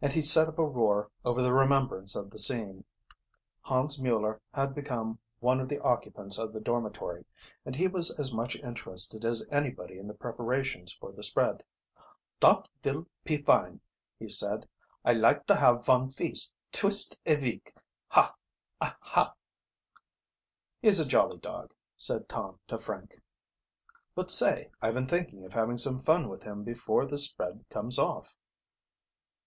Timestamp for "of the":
2.16-2.38, 5.60-5.78, 6.38-6.60